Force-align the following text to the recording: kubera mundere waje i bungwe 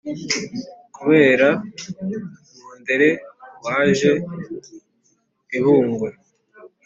kubera 0.95 1.47
mundere 2.59 3.09
waje 3.65 4.11
i 5.57 5.59
bungwe 5.63 6.09